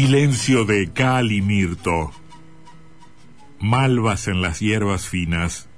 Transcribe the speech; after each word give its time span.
Silencio 0.00 0.64
de 0.64 0.90
cal 0.94 1.30
y 1.30 1.42
mirto. 1.42 2.10
Malvas 3.58 4.28
en 4.28 4.40
las 4.40 4.58
hierbas 4.58 5.06
finas. 5.06 5.68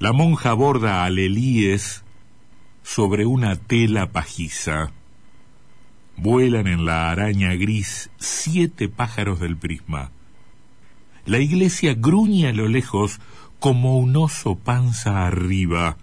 La 0.00 0.12
monja 0.12 0.52
borda 0.52 1.04
alelíes 1.04 2.02
sobre 2.82 3.24
una 3.24 3.54
tela 3.54 4.10
pajiza. 4.10 4.90
Vuelan 6.16 6.66
en 6.66 6.84
la 6.86 7.12
araña 7.12 7.54
gris 7.54 8.10
siete 8.18 8.88
pájaros 8.88 9.38
del 9.38 9.56
prisma. 9.56 10.10
La 11.24 11.38
iglesia 11.38 11.94
gruñe 11.94 12.48
a 12.48 12.52
lo 12.52 12.66
lejos 12.66 13.20
como 13.60 13.96
un 13.96 14.16
oso 14.16 14.56
panza 14.56 15.24
arriba. 15.24 15.98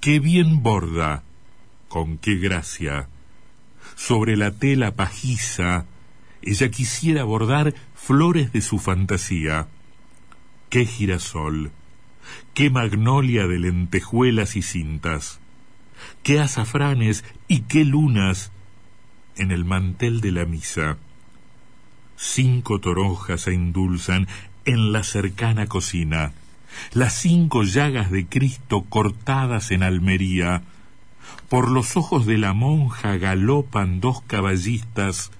Qué 0.00 0.18
bien 0.18 0.62
borda, 0.62 1.24
con 1.88 2.16
qué 2.16 2.36
gracia. 2.36 3.10
Sobre 4.00 4.34
la 4.34 4.50
tela 4.50 4.92
pajiza 4.92 5.84
ella 6.40 6.70
quisiera 6.70 7.24
bordar 7.24 7.74
flores 7.94 8.50
de 8.50 8.62
su 8.62 8.78
fantasía. 8.78 9.68
¡Qué 10.70 10.86
girasol! 10.86 11.70
¡Qué 12.54 12.70
magnolia 12.70 13.46
de 13.46 13.58
lentejuelas 13.58 14.56
y 14.56 14.62
cintas! 14.62 15.38
¡Qué 16.22 16.40
azafranes 16.40 17.26
y 17.46 17.60
qué 17.60 17.84
lunas 17.84 18.52
en 19.36 19.50
el 19.50 19.66
mantel 19.66 20.22
de 20.22 20.32
la 20.32 20.46
misa! 20.46 20.96
Cinco 22.16 22.80
toronjas 22.80 23.42
se 23.42 23.52
endulzan 23.52 24.28
en 24.64 24.92
la 24.92 25.02
cercana 25.02 25.66
cocina. 25.66 26.32
Las 26.94 27.20
cinco 27.20 27.64
llagas 27.64 28.10
de 28.10 28.26
Cristo 28.26 28.86
cortadas 28.88 29.70
en 29.70 29.82
Almería. 29.82 30.62
Por 31.48 31.70
los 31.70 31.96
ojos 31.96 32.26
de 32.26 32.38
la 32.38 32.52
monja 32.52 33.16
galopan 33.16 34.00
dos 34.00 34.22
caballistas 34.22 35.30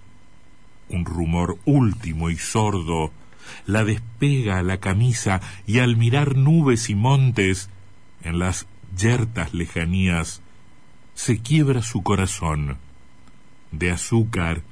un 0.91 1.05
rumor 1.05 1.59
último 1.65 2.31
y 2.31 2.37
sordo, 2.37 3.13
la 3.67 3.85
despega 3.85 4.63
la 4.63 4.79
camisa 4.79 5.41
y 5.67 5.79
al 5.79 5.97
mirar 5.97 6.37
nubes 6.37 6.91
y 6.91 6.95
montes 6.95 7.71
en 8.23 8.39
las 8.39 8.67
yertas 8.97 9.55
lejanías, 9.55 10.43
se 11.15 11.39
quiebra 11.39 11.83
su 11.83 12.03
corazón 12.03 12.79
de 13.73 13.91
azúcar 13.91 14.63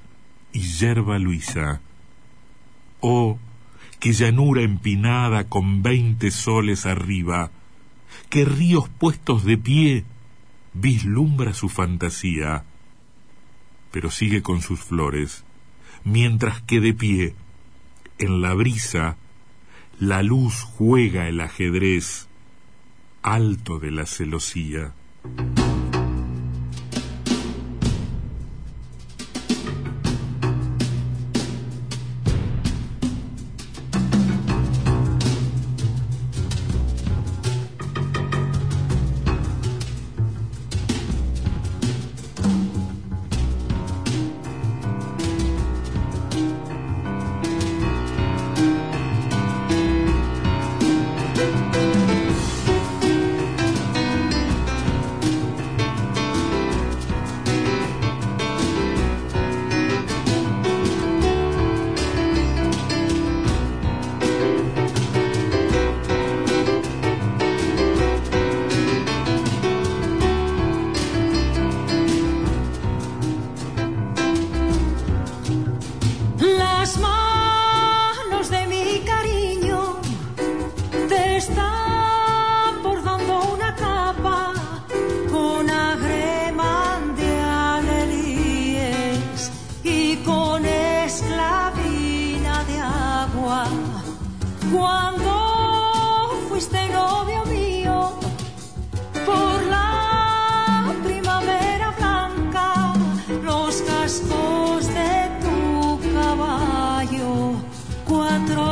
y 0.53 0.61
yerba 0.61 1.19
luisa. 1.19 1.81
Oh, 3.01 3.39
qué 4.01 4.13
llanura 4.13 4.63
empinada 4.63 5.45
con 5.45 5.83
veinte 5.83 6.31
soles 6.31 6.87
arriba, 6.87 7.51
qué 8.29 8.45
ríos 8.45 8.89
puestos 8.89 9.45
de 9.45 9.57
pie 9.57 10.05
vislumbra 10.75 11.55
su 11.55 11.69
fantasía, 11.69 12.65
pero 13.91 14.11
sigue 14.11 14.43
con 14.43 14.63
sus 14.63 14.81
flores 14.81 15.45
mientras 16.05 16.63
que 16.63 16.81
de 16.81 16.95
pie, 16.95 17.35
en 18.19 18.41
la 18.41 18.55
brisa, 18.55 19.17
la 19.99 20.23
luz 20.23 20.63
juega 20.63 21.29
el 21.29 21.41
ajedrez 21.41 22.29
alto 23.23 23.79
de 23.79 23.91
la 23.91 24.07
celosía. 24.07 24.93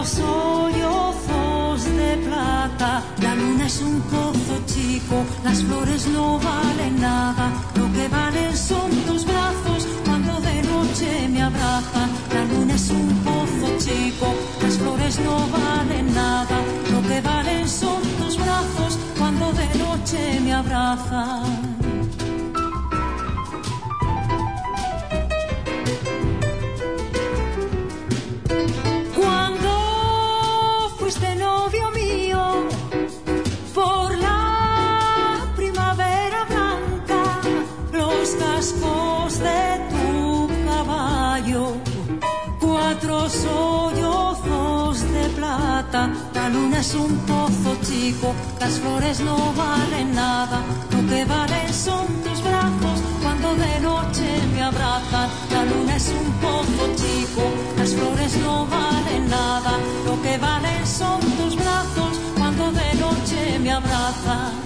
los 0.07 0.19
hoyozos 0.21 1.85
de 1.85 2.17
plata. 2.27 3.03
La 3.23 3.35
luna 3.35 3.67
es 3.67 3.81
un 3.81 4.01
pozo 4.03 4.55
chico, 4.67 5.25
las 5.45 5.63
flores 5.65 6.07
no 6.09 6.39
valen 6.39 7.01
nada. 7.01 7.53
Lo 7.75 7.93
que 7.93 8.07
valen 8.09 8.57
son 8.57 8.91
tus 9.07 9.25
brazos 9.25 9.87
cuando 10.05 10.41
de 10.41 10.63
noche 10.63 11.29
me 11.29 11.43
abrazan. 11.43 12.11
La 12.35 12.45
luna 12.45 12.75
es 12.75 12.91
un 12.91 13.09
pozo 13.25 13.69
chico, 13.79 14.27
las 14.63 14.75
flores 14.79 15.19
no 15.21 15.37
valen 15.59 16.15
nada. 16.15 16.57
Lo 16.93 17.03
que 17.09 17.21
valen 17.21 17.69
son 17.69 18.01
tus 18.21 18.37
brazos 18.37 18.99
cuando 19.19 19.53
de 19.53 19.67
noche 19.79 20.41
me 20.45 20.55
abrazan. 20.55 21.56
Soy 43.43 43.95
sollozos 43.95 45.01
de 45.13 45.29
plata. 45.37 46.11
La 46.35 46.49
luna 46.49 46.81
es 46.81 46.95
un 46.95 47.17
pozo 47.31 47.77
chico, 47.83 48.35
las 48.61 48.79
flores 48.79 49.21
no 49.21 49.37
valen 49.55 50.15
nada. 50.15 50.61
Lo 50.91 51.01
que 51.09 51.25
valen 51.25 51.73
son 51.73 52.07
tus 52.25 52.43
brazos 52.43 52.99
cuando 53.23 53.55
de 53.55 53.81
noche 53.81 54.27
me 54.55 54.63
abrazan. 54.63 55.29
La 55.51 55.65
luna 55.65 55.97
es 55.97 56.09
un 56.09 56.33
pozo 56.45 56.85
chico, 56.97 57.43
las 57.77 57.91
flores 57.95 58.37
no 58.39 58.67
valen 58.67 59.29
nada. 59.29 59.73
Lo 60.07 60.21
que 60.23 60.39
valen 60.39 60.87
son 60.87 61.21
tus 61.39 61.57
brazos 61.57 62.13
cuando 62.39 62.73
de 62.73 62.95
noche 62.95 63.59
me 63.59 63.73
abrazan. 63.73 64.66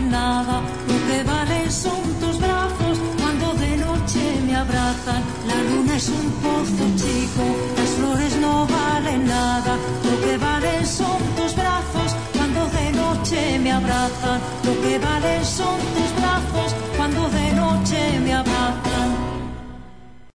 Nada, 0.00 0.60
lo 0.88 0.96
que 1.08 1.22
valen 1.22 1.70
son 1.70 2.02
tus 2.20 2.38
brazos 2.38 2.98
cuando 3.20 3.54
de 3.54 3.76
noche 3.76 4.20
me 4.46 4.54
abrazan. 4.54 5.22
La 5.46 5.58
luna 5.68 5.96
es 5.96 6.08
un 6.08 6.30
pozo 6.44 6.84
chico, 6.96 7.44
las 7.76 7.90
flores 7.90 8.36
no 8.36 8.66
valen 8.66 9.26
nada, 9.26 9.76
lo 10.04 10.20
que 10.20 10.36
valen 10.38 10.86
son 10.86 11.18
tus 11.36 11.54
brazos 11.54 12.16
cuando 12.34 12.66
de 12.78 12.92
noche 12.92 13.58
me 13.58 13.72
abrazan. 13.72 14.40
Lo 14.64 14.80
que 14.82 14.98
valen 14.98 15.44
son 15.44 15.78
tus 15.94 16.10
brazos 16.20 16.74